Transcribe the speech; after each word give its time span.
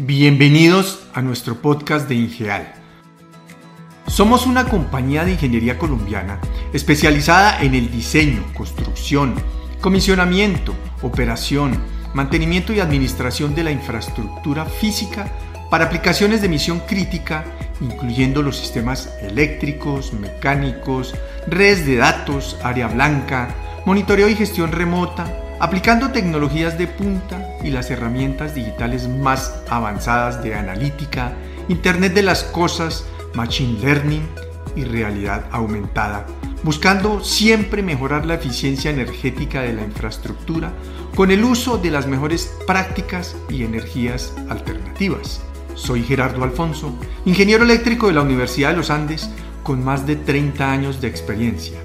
Bienvenidos 0.00 1.08
a 1.12 1.22
nuestro 1.22 1.60
podcast 1.60 2.08
de 2.08 2.14
Ingeal. 2.14 2.72
Somos 4.06 4.46
una 4.46 4.66
compañía 4.66 5.24
de 5.24 5.32
ingeniería 5.32 5.76
colombiana 5.76 6.38
especializada 6.72 7.60
en 7.60 7.74
el 7.74 7.90
diseño, 7.90 8.44
construcción, 8.56 9.34
comisionamiento, 9.80 10.72
operación, 11.02 11.76
mantenimiento 12.14 12.72
y 12.72 12.78
administración 12.78 13.56
de 13.56 13.64
la 13.64 13.72
infraestructura 13.72 14.66
física 14.66 15.32
para 15.68 15.86
aplicaciones 15.86 16.42
de 16.42 16.48
misión 16.48 16.78
crítica, 16.86 17.44
incluyendo 17.80 18.40
los 18.40 18.56
sistemas 18.56 19.12
eléctricos, 19.20 20.12
mecánicos, 20.12 21.16
redes 21.48 21.84
de 21.84 21.96
datos, 21.96 22.56
área 22.62 22.86
blanca, 22.86 23.52
monitoreo 23.84 24.28
y 24.28 24.36
gestión 24.36 24.70
remota, 24.70 25.47
aplicando 25.60 26.10
tecnologías 26.10 26.78
de 26.78 26.86
punta 26.86 27.56
y 27.64 27.70
las 27.70 27.90
herramientas 27.90 28.54
digitales 28.54 29.08
más 29.08 29.62
avanzadas 29.68 30.42
de 30.42 30.54
analítica, 30.54 31.32
Internet 31.68 32.14
de 32.14 32.22
las 32.22 32.44
Cosas, 32.44 33.04
Machine 33.34 33.80
Learning 33.80 34.26
y 34.76 34.84
realidad 34.84 35.46
aumentada, 35.50 36.26
buscando 36.62 37.22
siempre 37.24 37.82
mejorar 37.82 38.24
la 38.24 38.34
eficiencia 38.34 38.90
energética 38.90 39.62
de 39.62 39.72
la 39.72 39.82
infraestructura 39.82 40.72
con 41.16 41.30
el 41.30 41.42
uso 41.42 41.78
de 41.78 41.90
las 41.90 42.06
mejores 42.06 42.54
prácticas 42.66 43.34
y 43.48 43.64
energías 43.64 44.34
alternativas. 44.48 45.40
Soy 45.74 46.02
Gerardo 46.02 46.44
Alfonso, 46.44 46.96
ingeniero 47.24 47.64
eléctrico 47.64 48.06
de 48.08 48.14
la 48.14 48.22
Universidad 48.22 48.70
de 48.70 48.76
los 48.76 48.90
Andes 48.90 49.30
con 49.62 49.84
más 49.84 50.06
de 50.06 50.16
30 50.16 50.70
años 50.70 51.00
de 51.00 51.08
experiencia. 51.08 51.78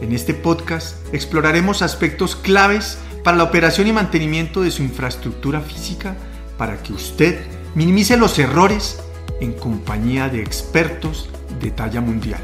En 0.00 0.12
este 0.12 0.34
podcast 0.34 0.96
exploraremos 1.14 1.80
aspectos 1.80 2.36
claves 2.36 2.98
para 3.24 3.38
la 3.38 3.44
operación 3.44 3.88
y 3.88 3.92
mantenimiento 3.92 4.60
de 4.60 4.70
su 4.70 4.82
infraestructura 4.82 5.62
física 5.62 6.14
para 6.58 6.82
que 6.82 6.92
usted 6.92 7.40
minimice 7.74 8.18
los 8.18 8.38
errores 8.38 8.98
en 9.40 9.54
compañía 9.54 10.28
de 10.28 10.42
expertos 10.42 11.30
de 11.58 11.70
talla 11.70 12.02
mundial. 12.02 12.42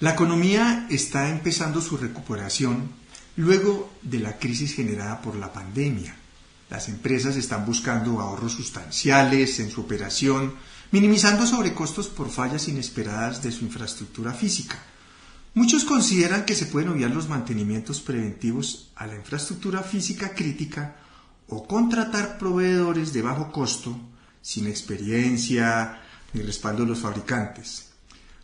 La 0.00 0.12
economía 0.12 0.86
está 0.90 1.28
empezando 1.28 1.80
su 1.80 1.98
recuperación 1.98 2.90
luego 3.36 3.90
de 4.02 4.20
la 4.20 4.38
crisis 4.38 4.74
generada 4.74 5.20
por 5.20 5.36
la 5.36 5.52
pandemia. 5.52 6.16
Las 6.70 6.88
empresas 6.88 7.36
están 7.36 7.66
buscando 7.66 8.18
ahorros 8.20 8.52
sustanciales 8.52 9.60
en 9.60 9.70
su 9.70 9.82
operación, 9.82 10.54
minimizando 10.90 11.46
sobrecostos 11.46 12.08
por 12.08 12.30
fallas 12.30 12.66
inesperadas 12.68 13.42
de 13.42 13.52
su 13.52 13.64
infraestructura 13.64 14.32
física. 14.32 14.78
Muchos 15.56 15.84
consideran 15.84 16.44
que 16.44 16.56
se 16.56 16.66
pueden 16.66 16.88
obviar 16.88 17.12
los 17.12 17.28
mantenimientos 17.28 18.00
preventivos 18.00 18.90
a 18.96 19.06
la 19.06 19.14
infraestructura 19.14 19.84
física 19.84 20.34
crítica 20.34 20.96
o 21.48 21.68
contratar 21.68 22.38
proveedores 22.38 23.12
de 23.12 23.22
bajo 23.22 23.52
costo, 23.52 23.96
sin 24.42 24.66
experiencia 24.66 26.02
ni 26.32 26.42
respaldo 26.42 26.82
de 26.82 26.88
los 26.88 26.98
fabricantes. 26.98 27.90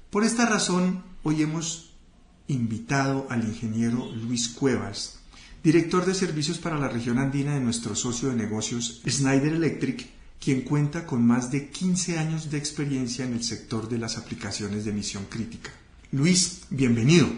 Por 0.09 0.23
esta 0.23 0.47
razón, 0.47 1.03
hoy 1.25 1.43
hemos 1.43 1.91
invitado 2.47 3.27
al 3.29 3.43
ingeniero 3.43 4.09
Luis 4.15 4.49
Cuevas, 4.49 5.19
director 5.65 6.07
de 6.07 6.15
servicios 6.15 6.59
para 6.59 6.79
la 6.79 6.87
región 6.87 7.19
andina 7.19 7.55
de 7.55 7.61
nuestro 7.61 7.97
socio 7.97 8.29
de 8.29 8.37
negocios 8.37 9.03
Snyder 9.09 9.55
Electric, 9.55 10.09
quien 10.39 10.63
cuenta 10.63 11.07
con 11.07 11.27
más 11.27 11.51
de 11.51 11.71
15 11.71 12.21
años 12.21 12.53
de 12.53 12.59
experiencia 12.59 13.25
en 13.25 13.33
el 13.33 13.43
sector 13.43 13.89
de 13.89 13.99
las 13.99 14.17
aplicaciones 14.17 14.85
de 14.85 14.93
misión 14.93 15.25
crítica. 15.29 15.73
Luis, 16.13 16.63
bienvenido. 16.71 17.29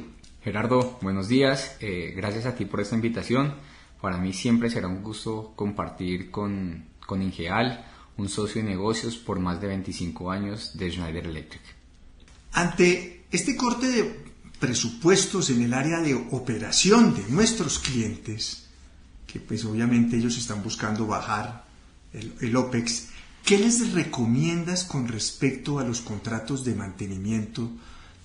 Gerardo, 0.43 0.99
buenos 1.03 1.29
días. 1.29 1.77
Eh, 1.81 2.15
gracias 2.17 2.47
a 2.47 2.55
ti 2.55 2.65
por 2.65 2.81
esta 2.81 2.95
invitación. 2.95 3.55
Para 4.01 4.17
mí 4.17 4.33
siempre 4.33 4.71
será 4.71 4.89
un 4.89 5.03
gusto 5.03 5.53
compartir 5.55 6.31
con, 6.31 6.87
con 7.07 7.21
Ingeal, 7.21 7.85
un 8.17 8.31
socio 8.31 8.63
de 8.63 8.71
negocios 8.71 9.19
por 9.19 9.39
más 9.41 9.61
de 9.61 9.67
25 9.67 10.31
años 10.31 10.71
de 10.73 10.91
Schneider 10.91 11.27
Electric. 11.27 11.61
Ante 12.53 13.27
este 13.31 13.57
corte 13.57 13.89
de 13.89 14.25
presupuestos 14.59 15.51
en 15.51 15.61
el 15.61 15.75
área 15.75 16.01
de 16.01 16.15
operación 16.15 17.15
de 17.15 17.29
nuestros 17.29 17.79
clientes, 17.79 18.69
que 19.27 19.39
pues 19.39 19.67
obviamente 19.67 20.17
ellos 20.17 20.39
están 20.39 20.63
buscando 20.63 21.07
bajar 21.07 21.67
el, 22.15 22.33
el 22.41 22.57
OPEX, 22.57 23.09
¿qué 23.45 23.59
les 23.59 23.93
recomiendas 23.93 24.85
con 24.85 25.09
respecto 25.09 25.79
a 25.79 25.85
los 25.85 26.01
contratos 26.01 26.65
de 26.65 26.75
mantenimiento 26.75 27.71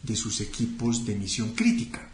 de 0.03 0.15
sus 0.15 0.41
equipos 0.41 1.05
de 1.05 1.15
misión 1.15 1.53
crítica? 1.53 2.09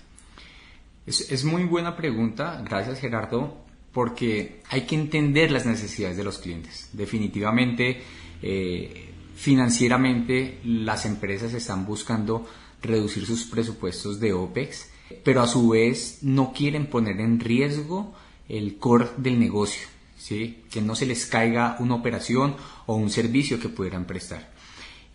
Es, 1.06 1.44
muy 1.44 1.66
buena 1.66 1.98
pregunta, 1.98 2.64
gracias 2.66 3.00
Gerardo, 3.00 3.58
porque 3.92 4.62
hay 4.70 4.82
que 4.82 4.96
entender 4.96 5.52
las 5.52 5.66
necesidades 5.66 6.16
de 6.16 6.24
los 6.24 6.38
clientes. 6.38 6.90
Definitivamente, 6.94 8.02
eh, 8.42 9.10
financieramente, 9.36 10.60
las 10.64 11.06
empresas 11.06 11.54
están 11.54 11.86
buscando 11.86 12.48
reducir 12.82 13.26
sus 13.26 13.44
presupuestos 13.44 14.20
de 14.22 14.32
OPEX, 14.32 14.90
pero 15.24 15.42
a 15.42 15.48
su 15.48 15.70
vez 15.70 16.20
no 16.22 16.54
quieren 16.54 16.88
poner 16.88 17.20
en 17.20 17.40
riesgo 17.40 18.14
el 18.48 18.78
core 18.78 19.10
del 19.18 19.40
negocio, 19.40 19.88
¿sí? 20.18 20.64
que 20.72 20.82
no 20.82 20.96
se 20.96 21.06
les 21.06 21.26
caiga 21.26 21.76
una 21.80 21.96
operación 21.96 22.56
o 22.86 22.96
un 22.96 23.10
servicio 23.10 23.60
que 23.60 23.70
pudieran 23.70 24.06
prestar. 24.06 24.53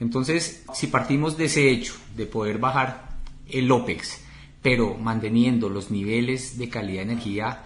Entonces, 0.01 0.65
si 0.75 0.87
partimos 0.87 1.37
de 1.37 1.47
ese 1.47 1.71
hecho, 1.71 1.95
de 2.17 2.27
poder 2.27 2.59
bajar 2.59 3.19
el 3.49 3.71
OPEX, 3.71 4.21
pero 4.63 4.95
manteniendo 4.95 5.69
los 5.69 5.91
niveles 5.91 6.59
de 6.59 6.69
calidad 6.69 7.05
de 7.05 7.13
energía, 7.13 7.65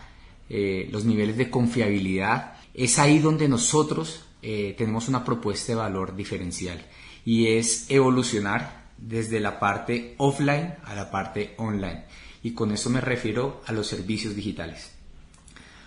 eh, 0.48 0.88
los 0.90 1.04
niveles 1.04 1.36
de 1.36 1.50
confiabilidad, 1.50 2.54
es 2.74 2.98
ahí 2.98 3.18
donde 3.18 3.48
nosotros 3.48 4.24
eh, 4.40 4.74
tenemos 4.76 5.08
una 5.08 5.24
propuesta 5.24 5.72
de 5.72 5.76
valor 5.76 6.16
diferencial 6.16 6.82
y 7.24 7.48
es 7.48 7.86
evolucionar 7.88 8.82
desde 8.96 9.40
la 9.40 9.58
parte 9.58 10.14
offline 10.18 10.74
a 10.84 10.94
la 10.94 11.10
parte 11.10 11.54
online. 11.58 12.04
Y 12.42 12.52
con 12.52 12.72
eso 12.72 12.90
me 12.90 13.00
refiero 13.00 13.62
a 13.66 13.72
los 13.72 13.86
servicios 13.86 14.34
digitales. 14.34 14.92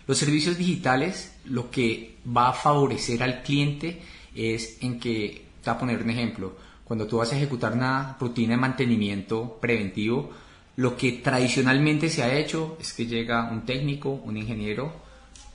Los 0.07 0.17
servicios 0.17 0.57
digitales 0.57 1.33
lo 1.45 1.71
que 1.71 2.17
va 2.25 2.49
a 2.49 2.53
favorecer 2.53 3.23
al 3.23 3.41
cliente 3.41 4.01
es 4.35 4.77
en 4.81 4.99
que 4.99 5.44
te 5.65 5.71
voy 5.71 5.75
a 5.75 5.79
poner 5.79 6.03
un 6.03 6.09
ejemplo. 6.11 6.55
Cuando 6.83 7.07
tú 7.07 7.17
vas 7.17 7.33
a 7.33 7.37
ejecutar 7.37 7.73
una 7.73 8.15
rutina 8.19 8.53
de 8.53 8.61
mantenimiento 8.61 9.57
preventivo, 9.59 10.29
lo 10.75 10.95
que 10.95 11.13
tradicionalmente 11.13 12.09
se 12.09 12.21
ha 12.21 12.37
hecho 12.37 12.77
es 12.79 12.93
que 12.93 13.07
llega 13.07 13.49
un 13.51 13.65
técnico, 13.65 14.11
un 14.11 14.37
ingeniero, 14.37 14.93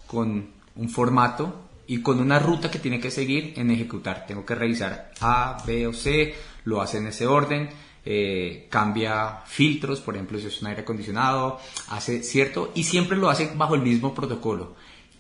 con 0.09 0.49
un 0.75 0.89
formato 0.89 1.69
y 1.87 2.03
con 2.03 2.19
una 2.19 2.41
ruta 2.41 2.71
que 2.71 2.81
tiene 2.81 2.99
que 2.99 3.13
seguir 3.13 3.55
en 3.57 3.71
ejecutar. 3.71 4.27
Tengo 4.27 4.45
que 4.45 4.57
revisar 4.57 5.13
A, 5.21 5.63
B 5.65 5.87
o 5.87 5.93
C, 5.93 6.35
lo 6.65 6.81
hace 6.81 6.99
en 6.99 7.07
ese 7.07 7.27
orden, 7.27 7.69
eh, 8.05 8.67
cambia 8.69 9.43
filtros, 9.47 10.01
por 10.01 10.17
ejemplo, 10.17 10.41
si 10.41 10.47
es 10.49 10.61
un 10.61 10.69
aire 10.69 10.83
acondicionado, 10.83 11.61
hace 11.89 12.25
cierto, 12.25 12.73
y 12.75 12.83
siempre 12.83 13.17
lo 13.17 13.31
hace 13.31 13.53
bajo 13.55 13.77
el 13.77 13.83
mismo 13.83 14.13
protocolo. 14.13 14.75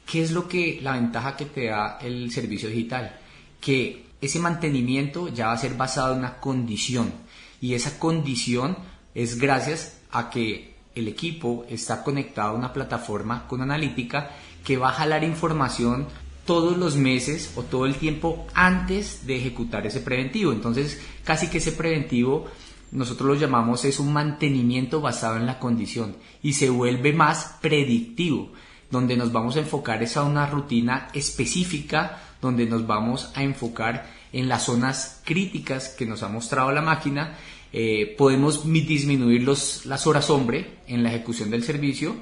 ¿Qué 0.04 0.22
es 0.22 0.32
lo 0.32 0.48
que 0.48 0.80
la 0.82 0.94
ventaja 0.94 1.36
que 1.36 1.44
te 1.44 1.66
da 1.66 1.98
el 2.00 2.32
servicio 2.32 2.68
digital? 2.68 3.16
Que 3.60 4.09
ese 4.20 4.38
mantenimiento 4.38 5.28
ya 5.28 5.46
va 5.46 5.52
a 5.52 5.58
ser 5.58 5.74
basado 5.74 6.12
en 6.12 6.20
una 6.20 6.36
condición 6.38 7.12
y 7.60 7.74
esa 7.74 7.98
condición 7.98 8.76
es 9.14 9.38
gracias 9.38 9.98
a 10.10 10.30
que 10.30 10.74
el 10.94 11.08
equipo 11.08 11.64
está 11.68 12.02
conectado 12.02 12.50
a 12.50 12.58
una 12.58 12.72
plataforma 12.72 13.46
con 13.46 13.62
analítica 13.62 14.30
que 14.64 14.76
va 14.76 14.90
a 14.90 14.94
jalar 14.94 15.24
información 15.24 16.06
todos 16.44 16.76
los 16.76 16.96
meses 16.96 17.52
o 17.56 17.62
todo 17.62 17.86
el 17.86 17.96
tiempo 17.96 18.46
antes 18.54 19.26
de 19.26 19.36
ejecutar 19.36 19.86
ese 19.86 20.00
preventivo. 20.00 20.52
Entonces, 20.52 21.00
casi 21.24 21.48
que 21.48 21.58
ese 21.58 21.72
preventivo 21.72 22.46
nosotros 22.92 23.28
lo 23.28 23.34
llamamos 23.36 23.84
es 23.84 24.00
un 24.00 24.12
mantenimiento 24.12 25.00
basado 25.00 25.36
en 25.36 25.46
la 25.46 25.60
condición 25.60 26.16
y 26.42 26.54
se 26.54 26.70
vuelve 26.70 27.12
más 27.12 27.58
predictivo, 27.60 28.50
donde 28.90 29.16
nos 29.16 29.30
vamos 29.30 29.54
a 29.56 29.60
enfocar 29.60 30.02
es 30.02 30.16
a 30.16 30.24
una 30.24 30.46
rutina 30.46 31.08
específica 31.14 32.18
donde 32.40 32.66
nos 32.66 32.86
vamos 32.86 33.30
a 33.34 33.42
enfocar 33.42 34.06
en 34.32 34.48
las 34.48 34.64
zonas 34.64 35.20
críticas 35.24 35.88
que 35.90 36.06
nos 36.06 36.22
ha 36.22 36.28
mostrado 36.28 36.72
la 36.72 36.82
máquina. 36.82 37.36
Eh, 37.72 38.14
podemos 38.18 38.64
disminuir 38.64 39.42
los, 39.42 39.86
las 39.86 40.06
horas 40.06 40.30
hombre 40.30 40.78
en 40.86 41.02
la 41.02 41.10
ejecución 41.10 41.50
del 41.50 41.62
servicio, 41.62 42.16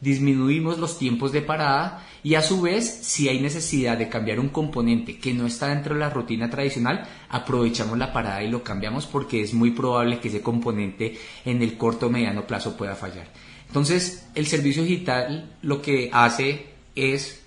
disminuimos 0.00 0.78
los 0.78 0.98
tiempos 0.98 1.32
de 1.32 1.42
parada 1.42 2.06
y 2.22 2.36
a 2.36 2.42
su 2.42 2.62
vez, 2.62 3.00
si 3.02 3.28
hay 3.28 3.40
necesidad 3.40 3.98
de 3.98 4.08
cambiar 4.08 4.40
un 4.40 4.48
componente 4.48 5.18
que 5.18 5.34
no 5.34 5.46
está 5.46 5.68
dentro 5.68 5.94
de 5.94 6.00
la 6.00 6.08
rutina 6.08 6.48
tradicional, 6.48 7.06
aprovechamos 7.28 7.98
la 7.98 8.14
parada 8.14 8.42
y 8.42 8.48
lo 8.48 8.64
cambiamos 8.64 9.06
porque 9.06 9.42
es 9.42 9.52
muy 9.52 9.72
probable 9.72 10.20
que 10.20 10.28
ese 10.28 10.40
componente 10.40 11.18
en 11.44 11.62
el 11.62 11.76
corto 11.76 12.06
o 12.06 12.10
mediano 12.10 12.46
plazo 12.46 12.78
pueda 12.78 12.94
fallar. 12.94 13.26
Entonces, 13.66 14.26
el 14.34 14.46
servicio 14.46 14.84
digital 14.84 15.56
lo 15.60 15.82
que 15.82 16.08
hace 16.12 16.66
es, 16.94 17.42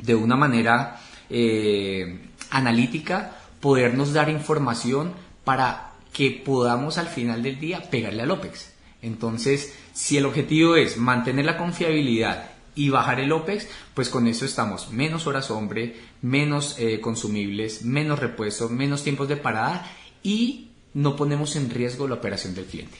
de 0.00 0.14
una 0.14 0.36
manera 0.36 1.00
eh, 1.32 2.20
analítica, 2.50 3.36
podernos 3.60 4.12
dar 4.12 4.28
información 4.28 5.12
para 5.44 5.94
que 6.12 6.30
podamos 6.30 6.98
al 6.98 7.08
final 7.08 7.42
del 7.42 7.58
día 7.58 7.82
pegarle 7.90 8.22
al 8.22 8.30
OPEX. 8.30 8.72
Entonces, 9.00 9.72
si 9.94 10.18
el 10.18 10.26
objetivo 10.26 10.76
es 10.76 10.96
mantener 10.96 11.46
la 11.46 11.58
confiabilidad 11.58 12.50
y 12.74 12.90
bajar 12.90 13.20
el 13.20 13.32
OPEX, 13.32 13.66
pues 13.94 14.08
con 14.08 14.26
eso 14.26 14.44
estamos 14.44 14.90
menos 14.90 15.26
horas 15.26 15.50
hombre, 15.50 15.96
menos 16.20 16.76
eh, 16.78 17.00
consumibles, 17.00 17.82
menos 17.82 18.18
repuesto, 18.18 18.68
menos 18.68 19.02
tiempos 19.02 19.28
de 19.28 19.36
parada 19.36 19.90
y 20.22 20.70
no 20.94 21.16
ponemos 21.16 21.56
en 21.56 21.70
riesgo 21.70 22.06
la 22.06 22.16
operación 22.16 22.54
del 22.54 22.66
cliente. 22.66 22.98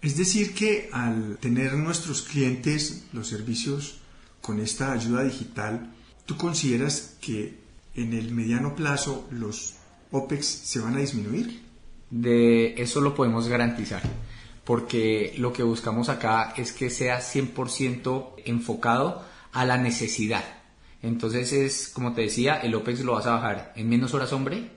Es 0.00 0.16
decir, 0.16 0.54
que 0.54 0.88
al 0.92 1.38
tener 1.38 1.74
nuestros 1.74 2.22
clientes 2.22 3.04
los 3.12 3.28
servicios 3.28 3.98
con 4.40 4.60
esta 4.60 4.92
ayuda 4.92 5.22
digital, 5.22 5.92
¿tú 6.26 6.36
consideras 6.36 7.16
que 7.20 7.58
en 7.94 8.12
el 8.14 8.32
mediano 8.32 8.74
plazo 8.74 9.26
los 9.30 9.74
OPEX 10.10 10.46
se 10.46 10.80
van 10.80 10.94
a 10.94 11.00
disminuir? 11.00 11.62
De 12.10 12.74
eso 12.80 13.00
lo 13.00 13.14
podemos 13.14 13.48
garantizar, 13.48 14.02
porque 14.64 15.34
lo 15.38 15.52
que 15.52 15.62
buscamos 15.62 16.08
acá 16.08 16.52
es 16.56 16.72
que 16.72 16.90
sea 16.90 17.20
100% 17.20 18.34
enfocado 18.44 19.24
a 19.52 19.64
la 19.64 19.78
necesidad. 19.78 20.44
Entonces 21.02 21.52
es, 21.52 21.88
como 21.88 22.12
te 22.12 22.22
decía, 22.22 22.56
el 22.56 22.74
OPEX 22.74 23.00
lo 23.00 23.14
vas 23.14 23.26
a 23.26 23.32
bajar 23.32 23.72
en 23.76 23.88
menos 23.88 24.14
horas 24.14 24.32
hombre, 24.32 24.70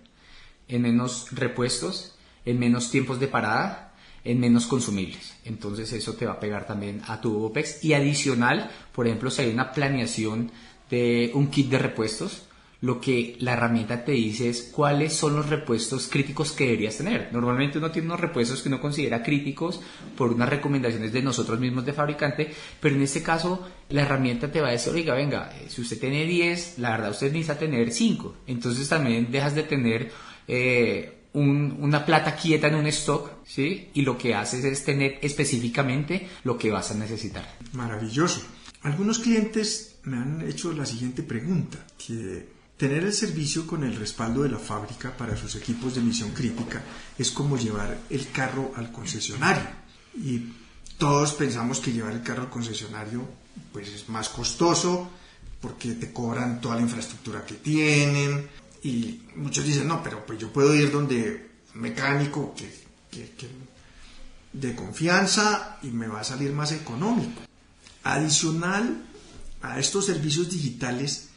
en 0.68 0.82
menos 0.82 1.28
repuestos, 1.32 2.16
en 2.46 2.60
menos 2.60 2.90
tiempos 2.90 3.20
de 3.20 3.28
parada, 3.28 3.94
en 4.24 4.40
menos 4.40 4.66
consumibles. 4.66 5.36
Entonces 5.46 5.94
eso 5.94 6.14
te 6.14 6.26
va 6.26 6.34
a 6.34 6.40
pegar 6.40 6.66
también 6.66 7.02
a 7.08 7.22
tu 7.22 7.44
OPEX. 7.46 7.84
Y 7.84 7.94
adicional, 7.94 8.72
por 8.92 9.06
ejemplo, 9.08 9.30
si 9.30 9.44
hay 9.44 9.52
una 9.52 9.72
planeación 9.72 10.52
de 10.90 11.32
un 11.34 11.48
kit 11.48 11.70
de 11.70 11.80
repuestos, 11.80 12.48
lo 12.82 13.02
que 13.02 13.36
la 13.40 13.54
herramienta 13.54 14.06
te 14.06 14.12
dice 14.12 14.50
es 14.50 14.70
cuáles 14.72 15.14
son 15.14 15.36
los 15.36 15.50
repuestos 15.50 16.08
críticos 16.08 16.52
que 16.52 16.66
deberías 16.66 16.98
tener. 16.98 17.30
Normalmente 17.32 17.80
uno 17.80 17.90
tiene 17.90 18.08
unos 18.08 18.20
repuestos 18.20 18.62
que 18.62 18.70
uno 18.70 18.80
considera 18.80 19.24
críticos 19.24 19.82
por 20.16 20.32
unas 20.32 20.50
recomendaciones 20.50 21.12
de 21.12 21.24
nosotros 21.24 21.60
mismos 21.60 21.86
de 21.86 21.94
fabricante, 21.94 22.54
pero 22.80 22.96
en 22.96 23.02
este 23.02 23.24
caso 23.24 23.68
la 23.90 24.04
herramienta 24.04 24.52
te 24.52 24.62
va 24.62 24.68
a 24.68 24.72
decir, 24.72 24.94
oiga, 24.94 25.16
venga, 25.16 25.52
eh, 25.58 25.66
si 25.68 25.82
usted 25.82 26.00
tiene 26.00 26.26
10, 26.26 26.78
la 26.78 26.92
verdad 26.92 27.12
usted 27.12 27.32
necesita 27.32 27.58
tener 27.58 27.92
5. 27.92 28.36
Entonces 28.48 28.88
también 28.88 29.32
dejas 29.32 29.56
de 29.56 29.64
tener 29.64 30.12
eh, 30.48 31.12
una 31.34 32.06
plata 32.06 32.36
quieta 32.36 32.68
en 32.68 32.76
un 32.76 32.88
stock, 32.88 33.44
¿sí? 33.46 33.90
Y 33.94 34.04
lo 34.04 34.18
que 34.18 34.36
haces 34.36 34.64
es 34.64 34.86
tener 34.86 35.20
específicamente 35.22 36.30
lo 36.44 36.58
que 36.58 36.72
vas 36.72 36.92
a 36.92 36.96
necesitar. 36.96 37.58
Maravilloso. 37.74 38.42
Algunos 38.84 39.20
clientes 39.20 39.95
me 40.06 40.18
han 40.18 40.42
hecho 40.42 40.72
la 40.74 40.86
siguiente 40.86 41.24
pregunta, 41.24 41.86
que 41.98 42.56
Tener 42.78 43.06
el 43.06 43.14
servicio 43.14 43.66
con 43.66 43.86
el 43.86 43.96
respaldo 43.96 44.44
de 44.44 44.50
la 44.50 44.60
fábrica 44.60 45.16
para 45.16 45.38
sus 45.38 45.56
equipos 45.56 45.96
de 45.96 46.02
misión 46.02 46.32
crítica 46.32 46.84
es 47.18 47.32
como 47.32 47.58
llevar 47.58 47.98
el 48.10 48.30
carro 48.32 48.74
al 48.76 48.92
concesionario. 48.92 49.70
Y 50.14 50.52
todos 50.98 51.34
pensamos 51.36 51.80
que 51.80 51.94
llevar 51.94 52.12
el 52.12 52.22
carro 52.22 52.44
al 52.44 52.50
concesionario 52.50 53.26
pues 53.72 53.88
es 53.88 54.10
más 54.10 54.28
costoso 54.28 55.10
porque 55.62 55.94
te 55.94 56.12
cobran 56.12 56.60
toda 56.60 56.76
la 56.76 56.82
infraestructura 56.82 57.46
que 57.46 57.56
tienen 57.56 58.46
y 58.84 59.22
muchos 59.38 59.64
dicen, 59.64 59.88
no, 59.88 60.04
pero 60.04 60.26
pues 60.26 60.38
yo 60.38 60.52
puedo 60.52 60.76
ir 60.76 60.92
donde 60.92 61.52
mecánico 61.76 62.54
que, 62.56 62.86
de 64.52 64.76
confianza 64.76 65.80
y 65.82 65.88
me 65.88 66.08
va 66.10 66.20
a 66.20 66.26
salir 66.26 66.52
más 66.52 66.74
económico. 66.74 67.42
Adicional 68.04 69.02
a 69.74 69.80
estos 69.80 70.06
servicios 70.06 70.50
digitales, 70.50 71.30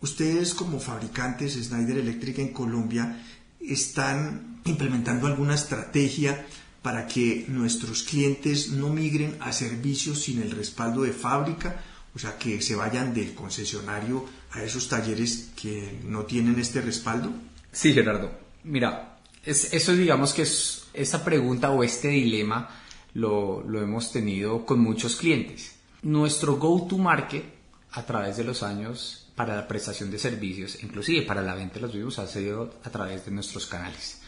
Ustedes 0.00 0.54
como 0.54 0.78
fabricantes 0.78 1.54
Snyder 1.54 1.98
Electric 1.98 2.38
en 2.38 2.52
Colombia 2.52 3.24
están 3.60 4.60
implementando 4.64 5.26
alguna 5.26 5.54
estrategia 5.54 6.46
para 6.82 7.06
que 7.06 7.46
nuestros 7.48 8.02
clientes 8.02 8.70
no 8.70 8.90
migren 8.90 9.36
a 9.40 9.52
servicios 9.52 10.22
sin 10.22 10.42
el 10.42 10.50
respaldo 10.50 11.02
de 11.02 11.12
fábrica, 11.12 11.82
o 12.14 12.18
sea, 12.18 12.38
que 12.38 12.60
se 12.62 12.76
vayan 12.76 13.14
del 13.14 13.34
concesionario 13.34 14.24
a 14.52 14.62
esos 14.62 14.88
talleres 14.88 15.50
que 15.56 15.98
no 16.04 16.24
tienen 16.24 16.60
este 16.60 16.80
respaldo? 16.80 17.32
Sí, 17.72 17.92
Gerardo. 17.92 18.30
Mira, 18.64 19.18
eso 19.44 19.92
digamos 19.92 20.32
que 20.32 20.42
es, 20.42 20.84
esa 20.92 21.24
pregunta 21.24 21.70
o 21.70 21.82
este 21.82 22.08
dilema 22.08 22.70
lo, 23.14 23.62
lo 23.66 23.82
hemos 23.82 24.12
tenido 24.12 24.64
con 24.64 24.80
muchos 24.80 25.16
clientes. 25.16 25.75
Nuestro 26.06 26.54
go-to-market 26.56 27.44
a 27.90 28.06
través 28.06 28.36
de 28.36 28.44
los 28.44 28.62
años 28.62 29.26
para 29.34 29.56
la 29.56 29.66
prestación 29.66 30.08
de 30.08 30.20
servicios, 30.20 30.80
inclusive 30.84 31.26
para 31.26 31.42
la 31.42 31.56
venta 31.56 31.74
de 31.74 31.80
los 31.80 31.94
mismos, 31.94 32.20
ha 32.20 32.28
sido 32.28 32.74
a 32.84 32.90
través 32.90 33.24
de 33.24 33.32
nuestros 33.32 33.66
canales. 33.66 34.22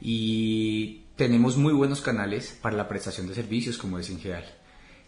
Y 0.00 1.02
tenemos 1.16 1.58
muy 1.58 1.74
buenos 1.74 2.00
canales 2.00 2.56
para 2.62 2.76
la 2.76 2.88
prestación 2.88 3.28
de 3.28 3.34
servicios, 3.34 3.76
como 3.76 3.98
es 3.98 4.08
en 4.08 4.20
general. 4.20 4.46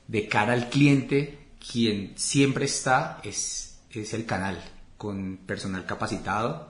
De 0.08 0.28
cara 0.28 0.52
al 0.52 0.68
cliente, 0.68 1.38
quien 1.72 2.12
siempre 2.16 2.66
está 2.66 3.22
es, 3.24 3.80
es 3.90 4.12
el 4.12 4.26
canal, 4.26 4.62
con 4.98 5.38
personal 5.46 5.86
capacitado, 5.86 6.69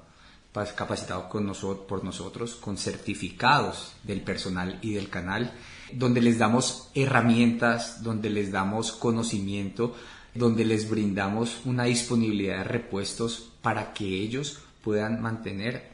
capacitado 0.52 1.28
con 1.28 1.46
nosotros, 1.46 1.86
por 1.86 2.04
nosotros, 2.04 2.54
con 2.54 2.76
certificados 2.76 3.92
del 4.02 4.20
personal 4.22 4.78
y 4.82 4.94
del 4.94 5.08
canal, 5.08 5.52
donde 5.92 6.20
les 6.20 6.38
damos 6.38 6.90
herramientas, 6.94 8.02
donde 8.02 8.30
les 8.30 8.50
damos 8.50 8.92
conocimiento 8.92 9.94
donde 10.34 10.64
les 10.64 10.88
brindamos 10.88 11.60
una 11.64 11.84
disponibilidad 11.84 12.58
de 12.58 12.64
repuestos 12.64 13.50
para 13.62 13.92
que 13.92 14.04
ellos 14.04 14.60
puedan 14.82 15.20
mantener 15.20 15.90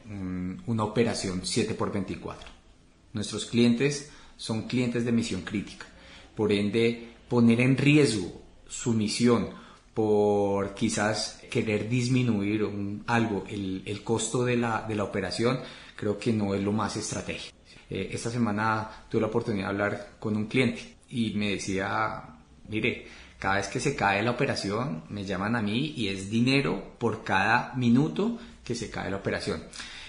una 0.66 0.84
operación 0.84 1.42
7x24. 1.42 2.36
Nuestros 3.12 3.46
clientes 3.46 4.10
son 4.36 4.62
clientes 4.68 5.04
de 5.04 5.12
misión 5.12 5.42
crítica. 5.42 5.86
Por 6.36 6.52
ende, 6.52 7.14
poner 7.28 7.60
en 7.60 7.76
riesgo 7.76 8.42
su 8.68 8.92
misión 8.92 9.48
por 9.96 10.74
quizás 10.74 11.40
querer 11.50 11.88
disminuir 11.88 12.68
algo 13.06 13.44
el, 13.48 14.02
costo 14.04 14.44
de 14.44 14.58
la, 14.58 14.84
de 14.86 14.94
la, 14.94 15.04
operación, 15.04 15.58
creo 15.96 16.18
que 16.18 16.34
no 16.34 16.54
es 16.54 16.62
lo 16.62 16.70
más 16.70 16.98
estratégico. 16.98 17.56
Eh, 17.88 18.10
esta 18.12 18.30
semana 18.30 19.06
tuve 19.08 19.22
la 19.22 19.28
oportunidad 19.28 19.68
de 19.68 19.70
hablar 19.70 20.08
con 20.18 20.36
un 20.36 20.48
cliente 20.48 20.96
y 21.08 21.30
me 21.30 21.52
decía, 21.52 22.24
mire, 22.68 23.06
cada 23.38 23.54
vez 23.54 23.68
que 23.68 23.80
se 23.80 23.96
cae 23.96 24.22
la 24.22 24.32
operación, 24.32 25.04
me 25.08 25.24
llaman 25.24 25.56
a 25.56 25.62
mí 25.62 25.94
y 25.96 26.08
es 26.08 26.28
dinero 26.28 26.92
por 26.98 27.24
cada 27.24 27.72
minuto 27.74 28.38
que 28.62 28.74
se 28.74 28.90
cae 28.90 29.10
la 29.10 29.16
operación. 29.16 29.62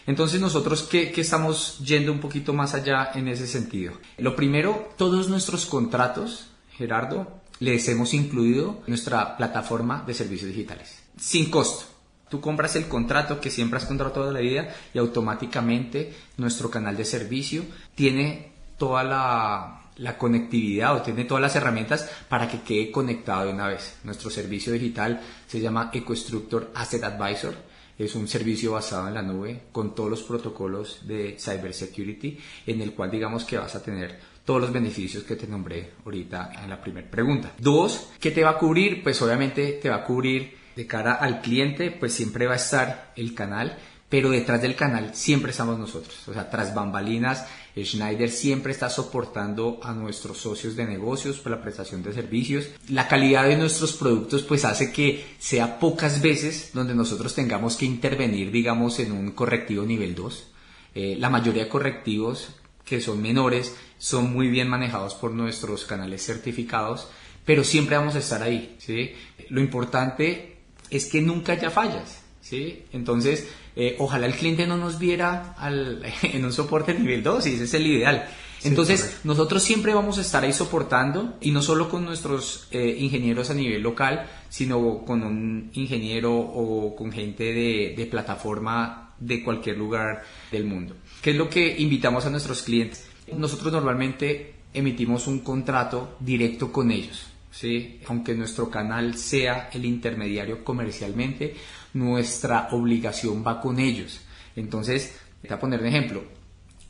Entonces 0.05 0.41
nosotros, 0.41 0.83
¿qué, 0.83 1.13
estamos 1.15 1.79
yendo 1.79 2.11
un 2.11 2.19
poquito 2.19 2.51
más 2.51 2.73
allá 2.73 3.11
en 3.15 3.29
ese 3.29 3.47
sentido? 3.47 3.93
Lo 4.17 4.35
primero, 4.35 4.89
todos 4.97 5.29
nuestros 5.29 5.65
contratos, 5.65 6.49
Gerardo, 6.73 7.39
les 7.59 7.87
hemos 7.89 8.13
incluido 8.13 8.81
nuestra 8.87 9.37
plataforma 9.37 10.03
de 10.05 10.13
servicios 10.13 10.51
digitales, 10.51 10.99
sin 11.19 11.49
costo. 11.49 11.85
Tú 12.29 12.41
compras 12.41 12.75
el 12.75 12.87
contrato 12.87 13.39
que 13.39 13.49
siempre 13.49 13.77
has 13.77 13.85
comprado 13.85 14.13
toda 14.13 14.33
la 14.33 14.41
vida 14.41 14.73
y 14.93 14.97
automáticamente 14.99 16.13
nuestro 16.35 16.69
canal 16.69 16.97
de 16.97 17.05
servicio 17.05 17.63
tiene 17.95 18.51
toda 18.77 19.03
la 19.03 19.77
la 19.97 20.17
conectividad 20.17 20.95
o 20.95 21.01
tiene 21.01 21.25
todas 21.25 21.41
las 21.41 21.55
herramientas 21.55 22.09
para 22.29 22.47
que 22.47 22.61
quede 22.61 22.91
conectado 22.91 23.45
de 23.45 23.53
una 23.53 23.67
vez. 23.67 23.97
Nuestro 24.03 24.29
servicio 24.29 24.73
digital 24.73 25.21
se 25.47 25.59
llama 25.59 25.89
EcoStructor 25.93 26.71
Asset 26.75 27.03
Advisor. 27.03 27.55
Es 27.97 28.13
un 28.13 28.27
servicio 28.27 28.73
basado 28.73 29.07
en 29.07 29.15
la 29.15 29.23
nube 29.23 29.63
con 29.71 29.95
todos 29.95 30.09
los 30.09 30.23
protocolos 30.23 31.07
de 31.07 31.37
cybersecurity 31.39 32.37
en 32.67 32.81
el 32.81 32.93
cual 32.93 33.09
digamos 33.09 33.43
que 33.43 33.57
vas 33.57 33.73
a 33.75 33.81
tener 33.81 34.19
todos 34.47 34.61
los 34.61 34.71
beneficios 34.71 35.25
que 35.25 35.35
te 35.35 35.45
nombré 35.45 35.91
ahorita 36.05 36.53
en 36.63 36.69
la 36.69 36.79
primera 36.79 37.11
pregunta. 37.11 37.51
Dos, 37.59 38.11
¿qué 38.17 38.31
te 38.31 38.45
va 38.45 38.51
a 38.51 38.57
cubrir? 38.57 39.03
Pues 39.03 39.21
obviamente 39.21 39.73
te 39.73 39.89
va 39.89 39.97
a 39.97 40.03
cubrir 40.05 40.55
de 40.73 40.87
cara 40.87 41.15
al 41.15 41.41
cliente, 41.41 41.91
pues 41.91 42.13
siempre 42.13 42.47
va 42.47 42.53
a 42.53 42.55
estar 42.55 43.11
el 43.17 43.33
canal, 43.33 43.77
pero 44.07 44.29
detrás 44.29 44.61
del 44.61 44.77
canal 44.77 45.13
siempre 45.15 45.51
estamos 45.51 45.77
nosotros. 45.77 46.25
O 46.29 46.33
sea, 46.33 46.49
tras 46.49 46.73
bambalinas 46.73 47.45
Schneider 47.75 48.29
siempre 48.29 48.71
está 48.71 48.89
soportando 48.89 49.81
a 49.83 49.91
nuestros 49.93 50.37
socios 50.37 50.77
de 50.77 50.85
negocios 50.85 51.39
por 51.39 51.51
la 51.51 51.61
prestación 51.61 52.01
de 52.01 52.13
servicios. 52.13 52.69
La 52.87 53.09
calidad 53.09 53.49
de 53.49 53.57
nuestros 53.57 53.97
productos 53.97 54.43
pues 54.43 54.63
hace 54.63 54.93
que 54.93 55.25
sea 55.39 55.77
pocas 55.77 56.21
veces 56.21 56.71
donde 56.73 56.95
nosotros 56.95 57.35
tengamos 57.35 57.75
que 57.75 57.85
intervenir 57.85 58.49
digamos 58.49 58.99
en 58.99 59.11
un 59.11 59.31
correctivo 59.31 59.83
nivel 59.83 60.15
2. 60.15 60.47
Eh, 60.95 61.15
la 61.19 61.29
mayoría 61.29 61.65
de 61.65 61.69
correctivos 61.69 62.49
que 62.87 63.01
son 63.01 63.21
menores 63.21 63.75
son 63.97 64.31
muy 64.31 64.47
bien 64.47 64.69
manejados 64.69 65.13
por 65.15 65.31
nuestros 65.31 65.85
canales 65.85 66.25
certificados, 66.25 67.07
pero 67.45 67.63
siempre 67.63 67.97
vamos 67.97 68.15
a 68.15 68.19
estar 68.19 68.41
ahí. 68.41 68.75
¿sí? 68.79 69.13
Lo 69.49 69.61
importante 69.61 70.57
es 70.89 71.05
que 71.05 71.21
nunca 71.21 71.53
haya 71.53 71.69
fallas. 71.69 72.21
¿sí? 72.41 72.83
Entonces, 72.93 73.47
eh, 73.75 73.95
ojalá 73.99 74.25
el 74.25 74.35
cliente 74.35 74.65
no 74.65 74.77
nos 74.77 74.99
viera 74.99 75.55
en 76.23 76.45
un 76.45 76.53
soporte 76.53 76.93
nivel 76.93 77.23
2 77.23 77.47
y 77.47 77.53
ese 77.55 77.63
es 77.65 77.73
el 77.73 77.87
ideal. 77.87 78.27
Entonces, 78.63 79.19
nosotros 79.23 79.61
siempre 79.61 79.93
vamos 79.93 80.17
a 80.17 80.21
estar 80.21 80.43
ahí 80.43 80.51
soportando 80.51 81.37
y 81.41 81.51
no 81.51 81.61
solo 81.61 81.89
con 81.89 82.05
nuestros 82.05 82.67
eh, 82.71 82.97
ingenieros 82.99 83.51
a 83.51 83.53
nivel 83.53 83.83
local, 83.83 84.27
sino 84.49 85.05
con 85.05 85.23
un 85.23 85.69
ingeniero 85.73 86.35
o 86.35 86.95
con 86.95 87.11
gente 87.11 87.43
de, 87.43 87.93
de 87.95 88.05
plataforma 88.07 89.06
de 89.19 89.43
cualquier 89.43 89.77
lugar 89.77 90.23
del 90.51 90.65
mundo. 90.65 90.95
¿Qué 91.21 91.31
es 91.31 91.35
lo 91.35 91.49
que 91.49 91.79
invitamos 91.79 92.25
a 92.25 92.29
nuestros 92.29 92.61
clientes? 92.61 93.09
Nosotros 93.35 93.73
normalmente 93.73 94.53
emitimos 94.73 95.27
un 95.27 95.39
contrato 95.39 96.17
directo 96.19 96.71
con 96.71 96.91
ellos. 96.91 97.27
¿sí? 97.57 98.01
aunque 98.07 98.35
nuestro 98.35 98.69
canal 98.69 99.15
sea 99.15 99.69
el 99.73 99.85
intermediario 99.85 100.63
comercialmente, 100.63 101.55
nuestra 101.93 102.69
obligación 102.71 103.43
va 103.45 103.59
con 103.59 103.79
ellos. 103.79 104.21
Entonces, 104.55 105.17
voy 105.41 105.51
a 105.51 105.59
poner 105.59 105.79
un 105.79 105.87
ejemplo. 105.87 106.23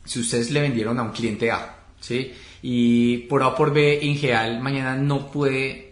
Si 0.04 0.20
ustedes 0.20 0.50
le 0.50 0.60
vendieron 0.60 0.98
a 0.98 1.02
un 1.02 1.12
cliente 1.12 1.50
A, 1.50 1.84
¿sí? 2.00 2.32
y 2.62 3.18
por 3.28 3.42
A 3.42 3.54
por 3.54 3.72
B, 3.72 3.98
Ingeal 4.02 4.60
mañana 4.60 4.96
no 4.96 5.30
puede 5.30 5.87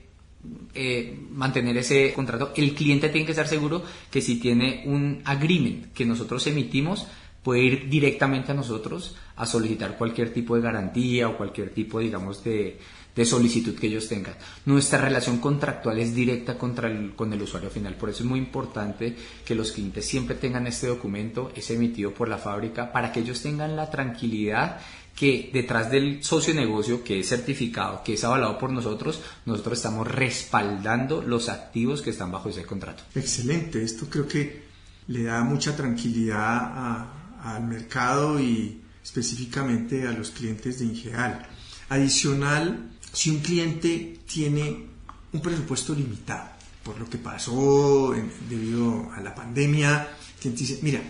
eh, 0.75 1.19
mantener 1.31 1.77
ese 1.77 2.13
contrato, 2.13 2.53
el 2.57 2.75
cliente 2.75 3.09
tiene 3.09 3.25
que 3.25 3.33
estar 3.33 3.49
seguro 3.49 3.83
que 4.11 4.21
si 4.21 4.39
tiene 4.39 4.83
un 4.87 5.23
agreement 5.25 5.93
que 5.93 6.05
nosotros 6.05 6.47
emitimos, 6.47 7.07
puede 7.43 7.63
ir 7.63 7.89
directamente 7.89 8.53
a 8.53 8.55
nosotros 8.55 9.15
a 9.37 9.47
solicitar 9.47 9.97
cualquier 9.97 10.33
tipo 10.33 10.57
de 10.57 10.63
garantía 10.63 11.29
o 11.29 11.37
cualquier 11.37 11.71
tipo, 11.71 12.01
digamos, 12.01 12.43
de, 12.43 12.79
de 13.17 13.25
solicitud 13.25 13.75
que 13.75 13.87
ellos 13.87 14.09
tengan. 14.09 14.35
Nuestra 14.67 15.01
relación 15.01 15.39
contractual 15.39 15.99
es 15.99 16.15
directa 16.15 16.59
contra 16.59 16.89
el, 16.89 17.15
con 17.15 17.33
el 17.33 17.41
usuario 17.41 17.71
final. 17.71 17.95
Por 17.95 18.11
eso 18.11 18.23
es 18.23 18.29
muy 18.29 18.39
importante 18.39 19.17
que 19.45 19.55
los 19.55 19.73
clientes 19.73 20.05
siempre 20.05 20.37
tengan 20.37 20.67
este 20.67 20.89
documento, 20.89 21.51
es 21.57 21.71
emitido 21.71 22.13
por 22.13 22.29
la 22.29 22.37
fábrica, 22.37 22.93
para 22.93 23.11
que 23.13 23.21
ellos 23.21 23.41
tengan 23.41 23.75
la 23.75 23.91
tranquilidad 23.91 24.81
que 25.17 25.51
detrás 25.51 25.91
del 25.91 26.23
socio 26.23 26.53
negocio 26.53 27.03
que 27.03 27.19
es 27.19 27.29
certificado, 27.29 28.03
que 28.05 28.15
es 28.15 28.23
avalado 28.23 28.59
por 28.59 28.71
nosotros, 28.71 29.23
nosotros 29.47 29.79
estamos 29.79 30.07
respaldando 30.07 31.23
los 31.23 31.49
activos 31.49 32.03
que 32.03 32.11
están 32.11 32.31
bajo 32.31 32.51
ese 32.51 32.65
contrato. 32.65 33.03
Excelente, 33.15 33.83
esto 33.83 34.07
creo 34.11 34.29
que 34.29 34.67
le 35.09 35.23
da 35.25 35.43
mucha 35.43 35.75
tranquilidad 35.75 37.09
al 37.43 37.67
mercado 37.67 38.39
y 38.39 38.83
específicamente 39.03 40.07
a 40.07 40.13
los 40.13 40.31
clientes 40.31 40.81
de 40.81 40.85
Ingeal. 40.85 41.47
Adicional, 41.89 42.91
si 43.13 43.31
un 43.31 43.39
cliente 43.39 44.19
tiene 44.27 44.85
un 45.33 45.41
presupuesto 45.41 45.95
limitado 45.95 46.51
por 46.85 47.01
lo 47.01 47.09
que 47.09 47.19
pasó 47.19 48.15
debido 48.51 49.11
a 49.13 49.21
la 49.21 49.35
pandemia, 49.35 50.09
cliente 50.39 50.61
dice, 50.61 50.79
mira, 50.83 51.01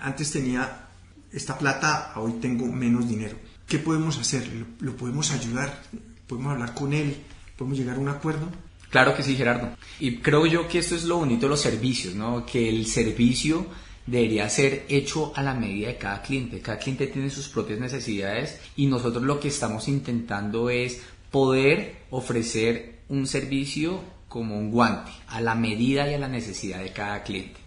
antes 0.00 0.30
tenía 0.30 0.86
esta 1.32 1.56
plata, 1.58 2.12
hoy 2.16 2.34
tengo 2.40 2.66
menos 2.66 3.08
dinero. 3.08 3.36
¿Qué 3.68 3.78
podemos 3.78 4.18
hacer? 4.18 4.48
¿Lo, 4.80 4.96
podemos 4.96 5.30
ayudar? 5.30 5.82
¿Podemos 6.26 6.52
hablar 6.52 6.74
con 6.74 6.92
él? 6.92 7.16
¿Podemos 7.56 7.78
llegar 7.78 7.96
a 7.96 8.00
un 8.00 8.08
acuerdo? 8.08 8.48
Claro 8.90 9.16
que 9.16 9.22
sí, 9.22 9.36
Gerardo. 9.36 9.76
Y 9.98 10.18
creo 10.18 10.46
yo 10.46 10.68
que 10.68 10.78
esto 10.78 10.94
es 10.94 11.04
lo 11.04 11.18
bonito 11.18 11.46
de 11.46 11.50
los 11.50 11.60
servicios, 11.60 12.14
¿no? 12.14 12.44
Que 12.44 12.68
el 12.68 12.86
servicio 12.86 13.66
debería 14.06 14.48
ser 14.50 14.84
hecho 14.88 15.32
a 15.34 15.42
la 15.42 15.54
medida 15.54 15.88
de 15.88 15.96
cada 15.96 16.22
cliente. 16.22 16.60
Cada 16.60 16.78
cliente 16.78 17.06
tiene 17.06 17.30
sus 17.30 17.48
propias 17.48 17.80
necesidades 17.80 18.60
y 18.76 18.86
nosotros 18.86 19.22
lo 19.22 19.40
que 19.40 19.48
estamos 19.48 19.88
intentando 19.88 20.70
es 20.70 21.00
poder 21.30 22.02
ofrecer 22.10 23.00
un 23.08 23.26
servicio 23.26 24.00
como 24.28 24.58
un 24.58 24.70
guante, 24.70 25.10
a 25.28 25.40
la 25.40 25.54
medida 25.54 26.10
y 26.10 26.14
a 26.14 26.18
la 26.18 26.28
necesidad 26.28 26.82
de 26.82 26.92
cada 26.92 27.22
cliente. 27.22 27.60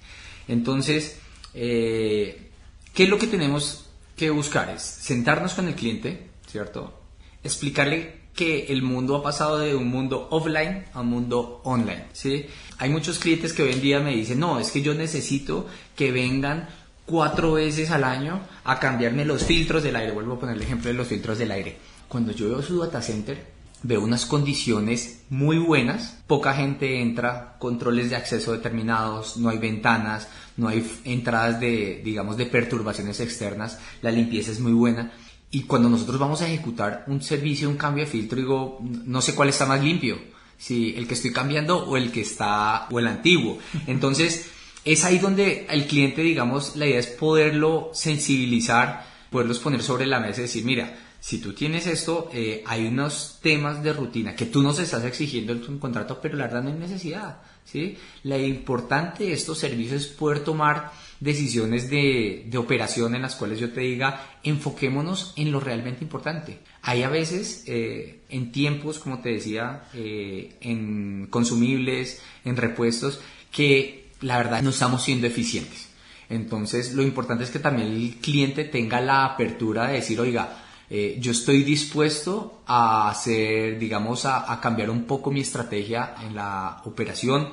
Entonces, 0.47 1.17
eh, 1.53 2.49
¿qué 2.93 3.03
es 3.03 3.09
lo 3.09 3.17
que 3.17 3.27
tenemos 3.27 3.86
que 4.17 4.31
buscar? 4.31 4.69
Es 4.71 4.81
sentarnos 4.81 5.53
con 5.53 5.67
el 5.67 5.75
cliente, 5.75 6.31
¿cierto? 6.47 7.01
Explicarle 7.43 8.27
que 8.33 8.65
el 8.65 8.81
mundo 8.81 9.15
ha 9.15 9.23
pasado 9.23 9.59
de 9.59 9.75
un 9.75 9.87
mundo 9.87 10.27
offline 10.31 10.85
a 10.93 11.01
un 11.01 11.07
mundo 11.07 11.61
online, 11.63 12.05
¿sí? 12.13 12.45
Hay 12.79 12.89
muchos 12.89 13.19
clientes 13.19 13.53
que 13.53 13.63
hoy 13.63 13.73
en 13.73 13.81
día 13.81 13.99
me 13.99 14.15
dicen, 14.15 14.39
no, 14.39 14.59
es 14.59 14.71
que 14.71 14.81
yo 14.81 14.93
necesito 14.93 15.67
que 15.95 16.11
vengan 16.11 16.67
cuatro 17.05 17.53
veces 17.53 17.91
al 17.91 18.03
año 18.03 18.41
a 18.63 18.79
cambiarme 18.79 19.23
los 19.23 19.43
filtros 19.43 19.83
del 19.83 19.95
aire. 19.95 20.11
Vuelvo 20.11 20.33
a 20.33 20.39
poner 20.39 20.55
el 20.55 20.63
ejemplo 20.63 20.89
de 20.89 20.97
los 20.97 21.07
filtros 21.07 21.37
del 21.37 21.51
aire. 21.51 21.77
Cuando 22.07 22.31
yo 22.31 22.49
veo 22.49 22.61
su 22.61 22.79
data 22.79 23.01
center, 23.01 23.57
veo 23.83 24.01
unas 24.01 24.25
condiciones 24.25 25.21
muy 25.29 25.57
buenas, 25.57 26.17
poca 26.25 26.53
gente 26.53 27.01
entra, 27.01 27.55
controles 27.59 28.09
de 28.09 28.15
acceso 28.15 28.51
determinados, 28.51 29.37
no 29.37 29.49
hay 29.49 29.57
ventanas, 29.57 30.27
no 30.57 30.67
hay 30.67 30.85
entradas 31.05 31.59
de, 31.59 32.01
digamos, 32.03 32.35
de 32.35 32.47
perturbaciones 32.47 33.19
externas, 33.19 33.79
la 34.01 34.11
limpieza 34.11 34.51
es 34.51 34.59
muy 34.59 34.73
buena. 34.73 35.13
Y 35.49 35.63
cuando 35.63 35.89
nosotros 35.89 36.19
vamos 36.19 36.41
a 36.41 36.47
ejecutar 36.47 37.05
un 37.07 37.21
servicio, 37.21 37.69
un 37.69 37.77
cambio 37.77 38.03
de 38.03 38.11
filtro, 38.11 38.37
digo, 38.37 38.79
no 38.81 39.21
sé 39.21 39.33
cuál 39.33 39.49
está 39.49 39.65
más 39.65 39.81
limpio, 39.81 40.17
si 40.57 40.95
el 40.95 41.07
que 41.07 41.13
estoy 41.13 41.31
cambiando 41.31 41.85
o 41.85 41.95
el 41.95 42.11
que 42.11 42.21
está, 42.21 42.87
o 42.91 42.99
el 42.99 43.07
antiguo. 43.07 43.59
Entonces, 43.87 44.49
es 44.83 45.05
ahí 45.05 45.19
donde 45.19 45.67
el 45.69 45.85
cliente, 45.85 46.21
digamos, 46.21 46.75
la 46.75 46.87
idea 46.87 46.99
es 46.99 47.07
poderlo 47.07 47.91
sensibilizar, 47.93 49.05
poderlos 49.29 49.59
poner 49.59 49.83
sobre 49.83 50.05
la 50.05 50.19
mesa 50.19 50.41
y 50.41 50.43
decir, 50.43 50.65
mira, 50.65 50.97
si 51.19 51.39
tú 51.39 51.53
tienes 51.53 51.87
esto, 51.87 52.29
eh, 52.33 52.63
hay 52.65 52.87
unos 52.87 53.39
temas 53.41 53.83
de 53.83 53.93
rutina 53.93 54.35
que 54.35 54.45
tú 54.45 54.61
nos 54.61 54.79
estás 54.79 55.03
exigiendo 55.03 55.53
en 55.53 55.61
tu 55.61 55.79
contrato, 55.79 56.19
pero 56.21 56.37
la 56.37 56.45
verdad 56.45 56.63
no 56.63 56.69
hay 56.69 56.77
necesidad. 56.77 57.41
¿Sí? 57.67 57.97
La 58.23 58.37
importante 58.37 59.25
de 59.25 59.33
estos 59.33 59.59
servicios 59.59 60.03
es 60.03 60.07
poder 60.07 60.39
tomar 60.39 60.91
decisiones 61.19 61.89
de, 61.89 62.49
operación 62.57 63.15
en 63.15 63.21
las 63.21 63.35
cuales 63.35 63.59
yo 63.59 63.71
te 63.71 63.81
diga, 63.81 64.39
enfoquémonos 64.43 65.33
en 65.35 65.51
lo 65.51 65.59
realmente 65.59 66.03
importante. 66.03 66.59
Hay 66.81 67.03
a 67.03 67.09
veces, 67.09 67.63
eh, 67.67 68.21
en 68.29 68.51
tiempos, 68.51 68.99
como 68.99 69.19
te 69.19 69.29
decía, 69.29 69.83
eh, 69.93 70.55
en 70.61 71.27
consumibles, 71.29 72.21
en 72.45 72.55
repuestos, 72.55 73.19
que 73.51 74.09
la 74.21 74.37
verdad 74.37 74.61
no 74.61 74.69
estamos 74.69 75.03
siendo 75.03 75.27
eficientes. 75.27 75.89
Entonces, 76.29 76.93
lo 76.93 77.03
importante 77.03 77.43
es 77.43 77.51
que 77.51 77.59
también 77.59 77.89
el 77.89 78.15
cliente 78.21 78.65
tenga 78.65 79.01
la 79.01 79.25
apertura 79.25 79.87
de 79.87 79.95
decir, 79.95 80.19
oiga, 80.19 80.66
eh, 80.89 81.17
yo 81.19 81.31
estoy 81.31 81.63
dispuesto 81.63 82.61
a 82.65 83.09
hacer, 83.09 83.77
digamos, 83.77 84.25
a, 84.25 84.59
cambiar 84.61 84.89
un 84.89 85.03
poco 85.03 85.31
mi 85.31 85.41
estrategia 85.41 86.15
en 86.21 86.35
la 86.35 86.81
operación, 86.85 87.49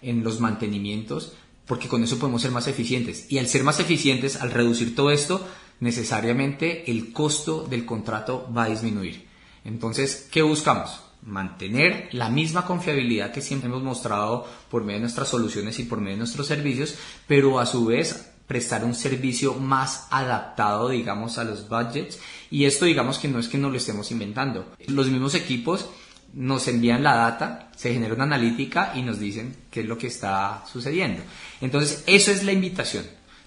en 0.00 0.24
los 0.24 0.40
mantenimientos, 0.40 1.34
porque 1.66 1.88
con 1.88 2.02
eso 2.02 2.18
podemos 2.18 2.40
ser 2.40 2.50
más 2.50 2.66
eficientes. 2.66 3.30
Y 3.30 3.38
al 3.38 3.46
ser 3.46 3.62
más 3.62 3.78
eficientes, 3.78 4.36
al 4.36 4.52
reducir 4.52 4.94
todo 4.94 5.10
esto, 5.10 5.46
necesariamente 5.80 6.90
el 6.90 7.12
costo 7.12 7.66
del 7.68 7.84
contrato 7.84 8.48
va 8.56 8.64
a 8.64 8.68
disminuir. 8.70 9.26
Entonces, 9.64 10.26
¿qué 10.30 10.40
buscamos? 10.40 11.02
Mantener 11.20 12.08
la 12.12 12.30
misma 12.30 12.64
confiabilidad 12.64 13.32
que 13.32 13.42
siempre 13.42 13.68
hemos 13.68 13.82
mostrado 13.82 14.46
por 14.70 14.82
medio 14.82 14.98
de 14.98 15.02
nuestras 15.02 15.28
soluciones 15.28 15.78
y 15.78 15.82
por 15.82 15.98
medio 15.98 16.12
de 16.12 16.18
nuestros 16.18 16.46
servicios, 16.46 16.94
pero 17.26 17.60
a 17.60 17.66
su 17.66 17.84
vez 17.84 18.32
prestar 18.48 18.84
un 18.84 18.94
servicio 18.94 19.54
más 19.54 20.08
adaptado, 20.10 20.88
digamos, 20.88 21.38
a 21.38 21.44
los 21.44 21.68
budgets. 21.68 22.18
Y 22.50 22.64
esto, 22.64 22.86
digamos, 22.86 23.18
que 23.18 23.28
no 23.28 23.38
es 23.38 23.46
que 23.46 23.58
no 23.58 23.70
lo 23.70 23.76
estemos 23.76 24.10
inventando. 24.10 24.72
Los 24.88 25.08
mismos 25.08 25.34
equipos 25.34 25.88
nos 26.32 26.66
envían 26.66 27.02
la 27.02 27.14
data, 27.14 27.70
se 27.76 27.92
genera 27.92 28.14
una 28.14 28.24
analítica 28.24 28.92
y 28.96 29.02
nos 29.02 29.20
dicen 29.20 29.54
qué 29.70 29.80
es 29.80 29.86
lo 29.86 29.96
que 29.96 30.08
está 30.08 30.64
sucediendo. 30.70 31.22
Entonces, 31.60 32.02
eso 32.06 32.32
es 32.32 32.42
la 32.42 32.52
invitación, 32.52 33.04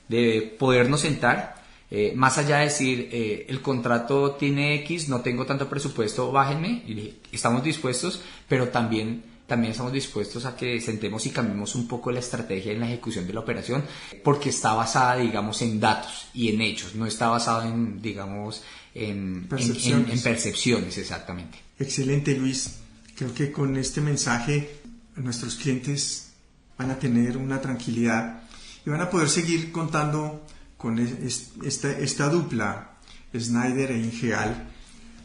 de 0.08 0.56
podernos 0.58 1.02
sentar, 1.02 1.62
eh, 1.90 2.14
más 2.16 2.38
allá 2.38 2.60
de 2.60 2.66
decir, 2.66 3.10
eh, 3.12 3.46
el 3.50 3.62
contrato 3.62 4.32
tiene 4.32 4.76
X, 4.76 5.10
no 5.10 5.22
tengo 5.22 5.46
tanto 5.46 5.68
presupuesto, 5.68 6.32
bájenme, 6.32 6.84
y 6.88 7.16
estamos 7.34 7.64
dispuestos, 7.64 8.22
pero 8.48 8.70
también 8.70 9.24
también 9.52 9.72
estamos 9.72 9.92
dispuestos 9.92 10.46
a 10.46 10.56
que 10.56 10.80
sentemos 10.80 11.26
y 11.26 11.30
cambiemos 11.30 11.76
un 11.76 11.86
poco 11.86 12.10
la 12.10 12.20
estrategia 12.20 12.72
en 12.72 12.80
la 12.80 12.88
ejecución 12.88 13.28
de 13.28 13.34
la 13.34 13.42
operación, 13.42 13.84
porque 14.24 14.48
está 14.48 14.72
basada, 14.72 15.18
digamos, 15.18 15.62
en 15.62 15.78
datos 15.78 16.28
y 16.34 16.48
en 16.48 16.62
hechos, 16.62 16.96
no 16.96 17.06
está 17.06 17.28
basada 17.28 17.68
en, 17.68 18.02
digamos, 18.02 18.64
en 18.96 19.50
percepciones. 19.50 20.98
exactamente. 20.98 21.58
Excelente, 21.78 22.34
Luis. 22.34 22.78
Creo 23.14 23.34
que 23.34 23.52
con 23.52 23.76
este 23.76 24.00
mensaje 24.00 24.70
nuestros 25.18 25.56
clientes 25.56 26.32
van 26.78 26.92
a 26.92 26.98
tener 26.98 27.36
una 27.36 27.60
tranquilidad 27.60 28.44
y 28.86 28.90
van 28.90 29.02
a 29.02 29.10
poder 29.10 29.28
seguir 29.28 29.74
contando 29.74 30.46
con 30.78 30.98
esta, 30.98 31.92
esta 31.92 32.30
dupla, 32.30 32.94
Snyder 33.38 33.92
e 33.92 33.98
Ingeal, 33.98 34.72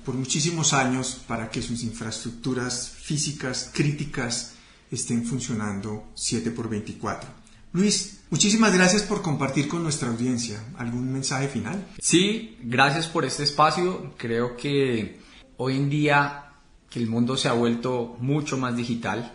por 0.07 0.15
muchísimos 0.15 0.73
años 0.73 1.21
para 1.27 1.51
que 1.51 1.61
sus 1.61 1.83
infraestructuras 1.83 2.91
físicas 2.91 3.71
críticas 3.75 4.55
estén 4.89 5.25
funcionando 5.25 6.05
7 6.15 6.53
por 6.53 6.71
24. 6.71 7.29
Luis, 7.73 8.21
muchísimas 8.31 8.73
gracias 8.73 9.03
por 9.03 9.21
compartir 9.21 9.67
con 9.67 9.83
nuestra 9.83 10.09
audiencia. 10.09 10.63
¿Algún 10.79 11.13
mensaje 11.13 11.49
final? 11.49 11.89
Sí, 11.99 12.57
gracias 12.63 13.09
por 13.09 13.25
este 13.25 13.43
espacio. 13.43 14.15
Creo 14.17 14.57
que 14.57 15.19
hoy 15.57 15.77
en 15.77 15.91
día 15.91 16.53
que 16.89 17.01
el 17.01 17.09
mundo 17.09 17.37
se 17.37 17.49
ha 17.49 17.53
vuelto 17.53 18.17
mucho 18.21 18.57
más 18.57 18.77
digital, 18.77 19.35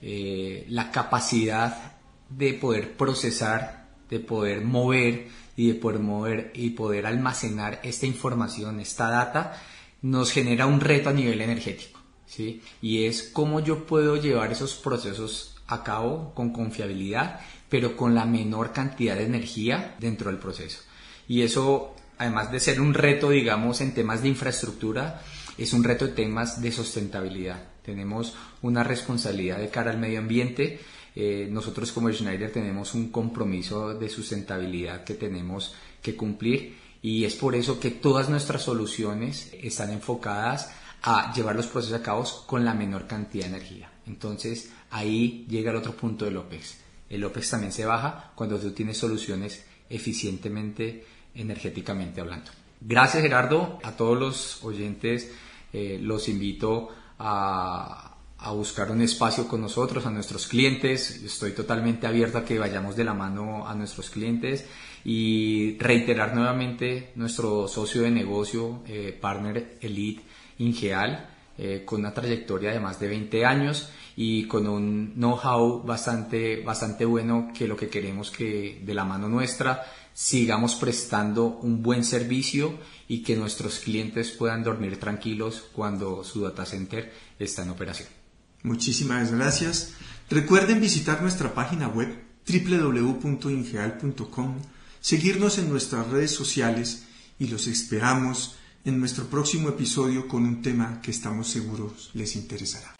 eh, 0.00 0.64
la 0.68 0.92
capacidad 0.92 1.96
de 2.30 2.54
poder 2.54 2.96
procesar, 2.96 3.88
de 4.08 4.20
poder 4.20 4.64
mover 4.64 5.26
y 5.56 5.68
de 5.68 5.74
poder 5.74 5.98
mover 5.98 6.52
y 6.54 6.70
poder 6.70 7.04
almacenar 7.04 7.80
esta 7.82 8.06
información, 8.06 8.78
esta 8.78 9.10
data, 9.10 9.60
nos 10.04 10.32
genera 10.32 10.66
un 10.66 10.80
reto 10.80 11.08
a 11.08 11.14
nivel 11.14 11.40
energético, 11.40 11.98
¿sí? 12.26 12.60
Y 12.82 13.06
es 13.06 13.22
cómo 13.22 13.60
yo 13.60 13.86
puedo 13.86 14.20
llevar 14.20 14.52
esos 14.52 14.74
procesos 14.74 15.56
a 15.66 15.82
cabo 15.82 16.34
con 16.34 16.52
confiabilidad, 16.52 17.40
pero 17.70 17.96
con 17.96 18.14
la 18.14 18.26
menor 18.26 18.74
cantidad 18.74 19.16
de 19.16 19.24
energía 19.24 19.96
dentro 19.98 20.30
del 20.30 20.38
proceso. 20.38 20.80
Y 21.26 21.40
eso, 21.40 21.96
además 22.18 22.52
de 22.52 22.60
ser 22.60 22.82
un 22.82 22.92
reto, 22.92 23.30
digamos, 23.30 23.80
en 23.80 23.94
temas 23.94 24.20
de 24.20 24.28
infraestructura, 24.28 25.22
es 25.56 25.72
un 25.72 25.82
reto 25.82 26.04
en 26.04 26.14
temas 26.14 26.60
de 26.60 26.70
sustentabilidad. 26.70 27.64
Tenemos 27.82 28.34
una 28.60 28.84
responsabilidad 28.84 29.56
de 29.56 29.70
cara 29.70 29.90
al 29.90 29.98
medio 29.98 30.18
ambiente. 30.18 30.80
Eh, 31.16 31.48
nosotros 31.50 31.92
como 31.92 32.12
Schneider 32.12 32.52
tenemos 32.52 32.92
un 32.92 33.08
compromiso 33.08 33.94
de 33.94 34.10
sustentabilidad 34.10 35.02
que 35.02 35.14
tenemos 35.14 35.74
que 36.02 36.14
cumplir 36.14 36.83
y 37.04 37.26
es 37.26 37.34
por 37.34 37.54
eso 37.54 37.78
que 37.78 37.90
todas 37.90 38.30
nuestras 38.30 38.62
soluciones 38.62 39.52
están 39.60 39.90
enfocadas 39.90 40.70
a 41.02 41.34
llevar 41.34 41.54
los 41.54 41.66
procesos 41.66 42.00
a 42.00 42.02
cabo 42.02 42.24
con 42.46 42.64
la 42.64 42.72
menor 42.72 43.06
cantidad 43.06 43.44
de 43.44 43.50
energía. 43.50 43.92
Entonces 44.06 44.72
ahí 44.90 45.44
llega 45.46 45.70
el 45.70 45.76
otro 45.76 45.92
punto 45.94 46.24
del 46.24 46.38
OPEX. 46.38 46.78
El 47.10 47.22
OPEX 47.24 47.50
también 47.50 47.72
se 47.72 47.84
baja 47.84 48.32
cuando 48.34 48.58
tú 48.58 48.70
tienes 48.70 48.96
soluciones 48.96 49.66
eficientemente 49.90 51.04
energéticamente 51.34 52.22
hablando. 52.22 52.50
Gracias 52.80 53.22
Gerardo, 53.22 53.80
a 53.82 53.92
todos 53.92 54.18
los 54.18 54.64
oyentes 54.64 55.30
eh, 55.74 55.98
los 56.00 56.26
invito 56.30 56.88
a, 57.18 58.13
buscar 58.52 58.90
un 58.90 59.00
espacio 59.00 59.48
con 59.48 59.60
nosotros, 59.60 60.06
a 60.06 60.10
nuestros 60.10 60.46
clientes. 60.46 61.22
Estoy 61.22 61.52
totalmente 61.52 62.06
abierto 62.06 62.38
a 62.38 62.44
que 62.44 62.58
vayamos 62.58 62.96
de 62.96 63.04
la 63.04 63.14
mano 63.14 63.66
a 63.66 63.74
nuestros 63.74 64.10
clientes 64.10 64.66
y 65.04 65.76
reiterar 65.78 66.34
nuevamente 66.34 67.12
nuestro 67.16 67.68
socio 67.68 68.02
de 68.02 68.10
negocio, 68.10 68.82
eh, 68.86 69.16
partner 69.18 69.78
Elite 69.80 70.22
Ingeal, 70.58 71.30
eh, 71.56 71.82
con 71.84 72.00
una 72.00 72.12
trayectoria 72.12 72.72
de 72.72 72.80
más 72.80 72.98
de 72.98 73.08
20 73.08 73.44
años 73.44 73.88
y 74.16 74.46
con 74.46 74.66
un 74.66 75.14
know-how 75.14 75.82
bastante, 75.82 76.62
bastante 76.62 77.04
bueno 77.04 77.50
que 77.56 77.68
lo 77.68 77.76
que 77.76 77.88
queremos 77.88 78.30
que 78.30 78.80
de 78.84 78.94
la 78.94 79.04
mano 79.04 79.28
nuestra 79.28 79.84
sigamos 80.12 80.76
prestando 80.76 81.46
un 81.46 81.82
buen 81.82 82.04
servicio 82.04 82.74
y 83.08 83.22
que 83.22 83.36
nuestros 83.36 83.80
clientes 83.80 84.30
puedan 84.30 84.62
dormir 84.62 84.98
tranquilos 84.98 85.64
cuando 85.72 86.24
su 86.24 86.42
data 86.42 86.64
center 86.64 87.12
está 87.38 87.62
en 87.62 87.70
operación. 87.70 88.23
Muchísimas 88.64 89.30
gracias. 89.30 89.92
Recuerden 90.30 90.80
visitar 90.80 91.22
nuestra 91.22 91.54
página 91.54 91.86
web 91.86 92.24
www.ingeal.com, 92.48 94.56
seguirnos 95.00 95.58
en 95.58 95.68
nuestras 95.68 96.08
redes 96.08 96.32
sociales 96.32 97.04
y 97.38 97.48
los 97.48 97.66
esperamos 97.66 98.56
en 98.86 98.98
nuestro 98.98 99.26
próximo 99.26 99.68
episodio 99.68 100.26
con 100.28 100.44
un 100.44 100.62
tema 100.62 101.02
que 101.02 101.10
estamos 101.10 101.48
seguros 101.48 102.10
les 102.14 102.36
interesará. 102.36 102.93